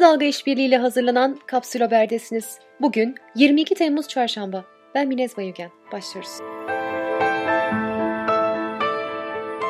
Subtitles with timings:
[0.00, 2.58] Kısa Dalga İşbirliği ile hazırlanan Kapsül Haber'desiniz.
[2.80, 4.64] Bugün 22 Temmuz Çarşamba.
[4.94, 5.70] Ben Minez Bayügen.
[5.92, 6.40] Başlıyoruz.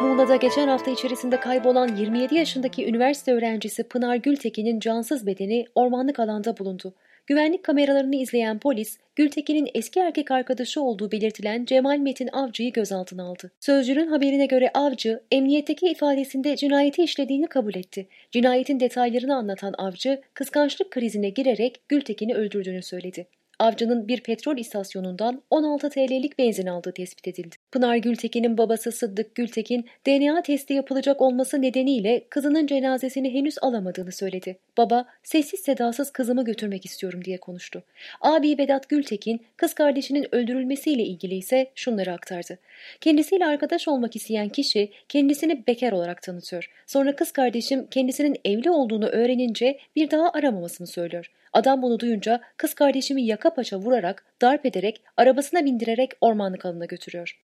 [0.03, 6.59] Muğla'da geçen hafta içerisinde kaybolan 27 yaşındaki üniversite öğrencisi Pınar Gültekin'in cansız bedeni ormanlık alanda
[6.59, 6.95] bulundu.
[7.31, 13.51] Güvenlik kameralarını izleyen polis, Gültekin'in eski erkek arkadaşı olduğu belirtilen Cemal Metin Avcı'yı gözaltına aldı.
[13.61, 18.09] Sözcünün haberine göre Avcı, emniyetteki ifadesinde cinayeti işlediğini kabul etti.
[18.31, 23.27] Cinayetin detaylarını anlatan Avcı, kıskançlık krizine girerek Gültekin'i öldürdüğünü söyledi.
[23.61, 27.57] Avcı'nın bir petrol istasyonundan 16 TL'lik benzin aldığı tespit edildi.
[27.73, 34.59] Pınar Gültekin'in babası Sıddık Gültekin, DNA testi yapılacak olması nedeniyle kızının cenazesini henüz alamadığını söyledi.
[34.79, 37.83] Baba, sessiz sedasız kızımı götürmek istiyorum diye konuştu.
[38.21, 42.59] Abi Vedat Gültekin, kız kardeşinin öldürülmesiyle ilgili ise şunları aktardı.
[43.01, 46.71] Kendisiyle arkadaş olmak isteyen kişi kendisini bekar olarak tanıtıyor.
[46.87, 51.31] Sonra kız kardeşim kendisinin evli olduğunu öğrenince bir daha aramamasını söylüyor.
[51.53, 57.41] Adam bunu duyunca kız kardeşimi yaka paça vurarak, darp ederek, arabasına bindirerek ormanlık alana götürüyor.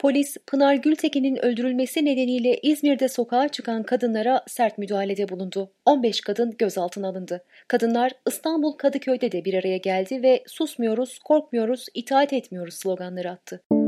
[0.00, 5.72] Polis, Pınar Gültekin'in öldürülmesi nedeniyle İzmir'de sokağa çıkan kadınlara sert müdahalede bulundu.
[5.84, 7.44] 15 kadın gözaltına alındı.
[7.68, 13.79] Kadınlar İstanbul Kadıköy'de de bir araya geldi ve susmuyoruz, korkmuyoruz, itaat etmiyoruz sloganları attı.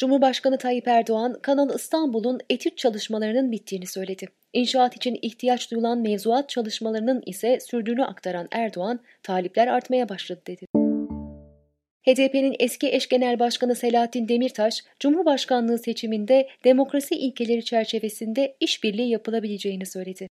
[0.00, 4.26] Cumhurbaşkanı Tayyip Erdoğan, Kanal İstanbul'un etüt çalışmalarının bittiğini söyledi.
[4.52, 10.66] İnşaat için ihtiyaç duyulan mevzuat çalışmalarının ise sürdüğünü aktaran Erdoğan, talipler artmaya başladı dedi.
[12.06, 20.28] HDP'nin eski eş genel başkanı Selahattin Demirtaş, Cumhurbaşkanlığı seçiminde demokrasi ilkeleri çerçevesinde işbirliği yapılabileceğini söyledi.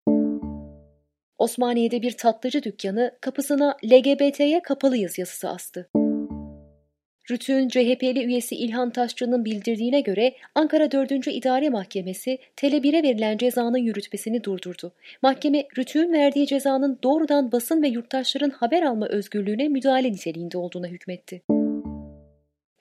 [1.38, 5.99] Osmaniye'de bir tatlıcı dükkanı kapısına LGBT'ye kapalıyız yazısı astı.
[7.30, 11.26] Rütü'nün CHP'li üyesi İlhan Taşçı'nın bildirdiğine göre Ankara 4.
[11.26, 14.92] İdare Mahkemesi Tele1'e verilen cezanın yürütmesini durdurdu.
[15.22, 21.42] Mahkeme Rütü'nün verdiği cezanın doğrudan basın ve yurttaşların haber alma özgürlüğüne müdahale niteliğinde olduğuna hükmetti.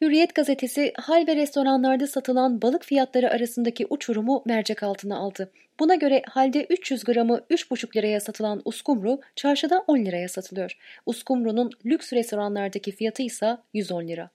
[0.02, 5.52] Hürriyet gazetesi hal ve restoranlarda satılan balık fiyatları arasındaki uçurumu mercek altına aldı.
[5.80, 10.78] Buna göre halde 300 gramı 3,5 liraya satılan uskumru çarşıda 10 liraya satılıyor.
[11.06, 14.30] Uskumru'nun lüks restoranlardaki fiyatı ise 110 lira.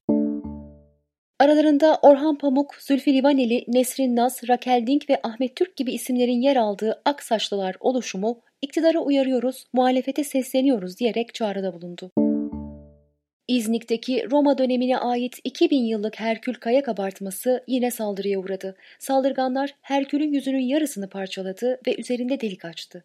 [1.39, 6.57] Aralarında Orhan Pamuk, Zülfü Livaneli, Nesrin Naz, Rakel Dink ve Ahmet Türk gibi isimlerin yer
[6.57, 12.24] aldığı Aksaçlılar oluşumu, iktidara uyarıyoruz, muhalefete sesleniyoruz diyerek çağrıda bulundu.
[13.49, 18.77] İznik'teki Roma dönemine ait 2000 yıllık Herkül kaya kabartması yine saldırıya uğradı.
[18.99, 23.05] Saldırganlar Herkül'ün yüzünün yarısını parçaladı ve üzerinde delik açtı.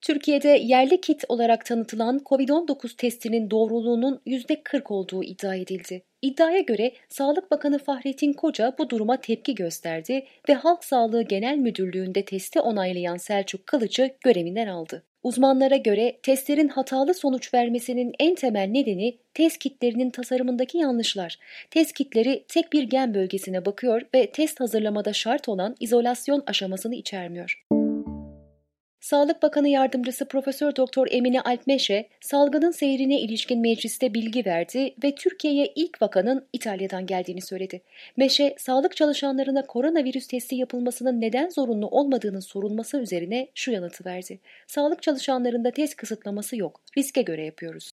[0.00, 6.02] Türkiye'de yerli kit olarak tanıtılan COVID-19 testinin doğruluğunun %40 olduğu iddia edildi.
[6.22, 12.24] İddiaya göre Sağlık Bakanı Fahrettin Koca bu duruma tepki gösterdi ve Halk Sağlığı Genel Müdürlüğü'nde
[12.24, 15.02] testi onaylayan Selçuk Kılıç'ı görevinden aldı.
[15.22, 21.38] Uzmanlara göre testlerin hatalı sonuç vermesinin en temel nedeni test kitlerinin tasarımındaki yanlışlar.
[21.70, 27.64] Test kitleri tek bir gen bölgesine bakıyor ve test hazırlamada şart olan izolasyon aşamasını içermiyor.
[29.10, 35.72] Sağlık Bakanı Yardımcısı Profesör Doktor Emine Alpmeşe, salgının seyrine ilişkin mecliste bilgi verdi ve Türkiye'ye
[35.74, 37.82] ilk vakanın İtalya'dan geldiğini söyledi.
[38.16, 44.40] Meşe, sağlık çalışanlarına koronavirüs testi yapılmasının neden zorunlu olmadığının sorulması üzerine şu yanıtı verdi.
[44.66, 47.90] Sağlık çalışanlarında test kısıtlaması yok, riske göre yapıyoruz.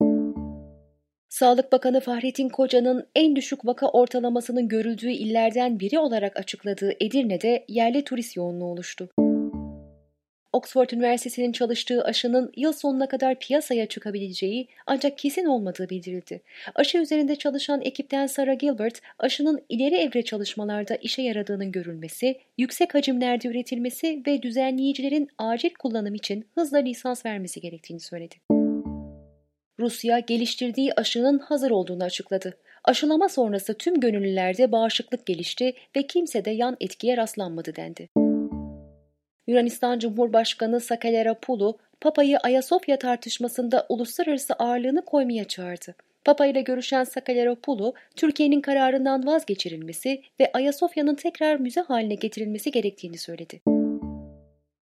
[1.30, 8.04] Sağlık Bakanı Fahrettin Koca'nın en düşük vaka ortalamasının görüldüğü illerden biri olarak açıkladığı Edirne'de yerli
[8.04, 9.10] turist yoğunluğu oluştu.
[10.56, 16.42] Oxford Üniversitesi'nin çalıştığı aşının yıl sonuna kadar piyasaya çıkabileceği ancak kesin olmadığı bildirildi.
[16.76, 23.48] Aşı üzerinde çalışan ekipten Sarah Gilbert, aşının ileri evre çalışmalarda işe yaradığının görülmesi, yüksek hacimlerde
[23.48, 28.36] üretilmesi ve düzenleyicilerin acil kullanım için hızla lisans vermesi gerektiğini söyledi.
[29.80, 32.58] Rusya geliştirdiği aşının hazır olduğunu açıkladı.
[32.84, 38.25] Aşılama sonrası tüm gönüllülerde bağışıklık gelişti ve kimsede yan etkiye rastlanmadı dendi.
[39.48, 45.96] Yunanistan Cumhurbaşkanı Sakelerapulu, Papa'yı Ayasofya tartışmasında uluslararası ağırlığını koymaya çağırdı.
[46.26, 53.62] Papa ile görüşen Sakeleropulu, Türkiye'nin kararından vazgeçirilmesi ve Ayasofya'nın tekrar müze haline getirilmesi gerektiğini söyledi.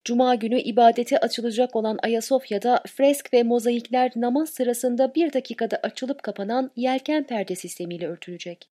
[0.04, 6.70] Cuma günü ibadete açılacak olan Ayasofya'da fresk ve mozaikler namaz sırasında bir dakikada açılıp kapanan
[6.76, 8.68] yelken perde sistemiyle örtülecek.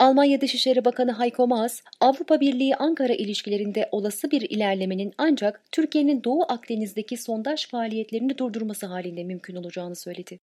[0.00, 6.42] Almanya Dışişleri Bakanı Heiko Maas, Avrupa Birliği Ankara ilişkilerinde olası bir ilerlemenin ancak Türkiye'nin Doğu
[6.48, 10.38] Akdeniz'deki sondaj faaliyetlerini durdurması halinde mümkün olacağını söyledi.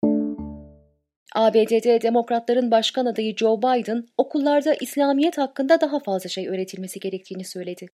[1.36, 7.88] ABD'de Demokratların başkan adayı Joe Biden, okullarda İslamiyet hakkında daha fazla şey öğretilmesi gerektiğini söyledi.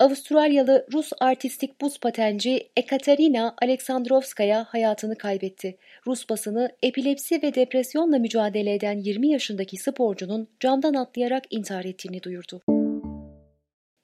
[0.00, 5.76] Avustralyalı Rus artistik buz patenci Ekaterina Aleksandrovskaya hayatını kaybetti.
[6.06, 12.62] Rus basını epilepsi ve depresyonla mücadele eden 20 yaşındaki sporcunun camdan atlayarak intihar ettiğini duyurdu.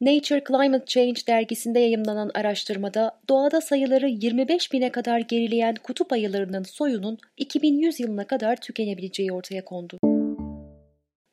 [0.00, 7.18] Nature Climate Change dergisinde yayımlanan araştırmada doğada sayıları 25 bine kadar gerileyen kutup ayılarının soyunun
[7.36, 9.98] 2100 yılına kadar tükenebileceği ortaya kondu.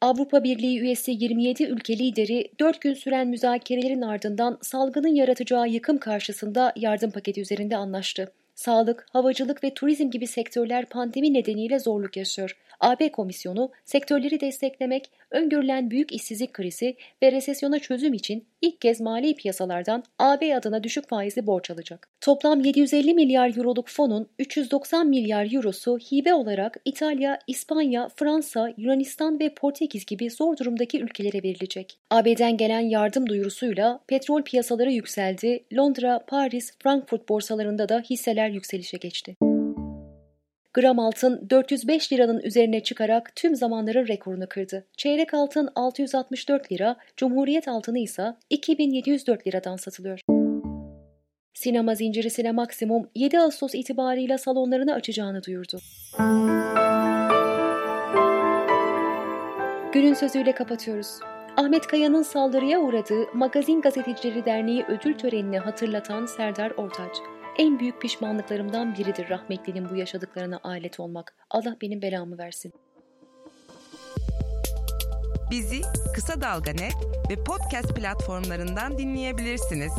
[0.03, 6.73] Avrupa Birliği üyesi 27 ülke lideri 4 gün süren müzakerelerin ardından salgının yaratacağı yıkım karşısında
[6.75, 8.31] yardım paketi üzerinde anlaştı.
[8.55, 12.57] Sağlık, havacılık ve turizm gibi sektörler pandemi nedeniyle zorluk yaşıyor.
[12.79, 19.35] AB Komisyonu sektörleri desteklemek, öngörülen büyük işsizlik krizi ve resesyona çözüm için ilk kez mali
[19.35, 22.09] piyasalardan AB adına düşük faizli borç alacak.
[22.21, 29.53] Toplam 750 milyar euroluk fonun 390 milyar eurosu hibe olarak İtalya, İspanya, Fransa, Yunanistan ve
[29.53, 31.97] Portekiz gibi zor durumdaki ülkelere verilecek.
[32.09, 39.35] AB'den gelen yardım duyurusuyla petrol piyasaları yükseldi, Londra, Paris, Frankfurt borsalarında da hisseler yükselişe geçti.
[40.73, 44.85] Gram altın 405 liranın üzerine çıkarak tüm zamanların rekorunu kırdı.
[44.97, 50.19] Çeyrek altın 664 lira, Cumhuriyet altını ise 2704 liradan satılıyor.
[51.53, 55.79] Sinema zinciri Sinemaksimum 7 Ağustos itibarıyla salonlarını açacağını duyurdu.
[59.93, 61.07] Günün sözüyle kapatıyoruz.
[61.57, 67.17] Ahmet Kaya'nın saldırıya uğradığı Magazin Gazetecileri Derneği ödül törenini hatırlatan Serdar Ortaç
[67.57, 71.35] en büyük pişmanlıklarımdan biridir rahmetlinin bu yaşadıklarına alet olmak.
[71.49, 72.73] Allah benim belamı versin.
[75.51, 75.81] Bizi
[76.15, 76.95] Kısa Dalga Net
[77.29, 79.91] ve podcast platformlarından dinleyebilirsiniz.